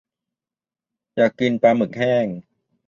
[1.15, 2.25] อยากกินปลาหมึกแห้ง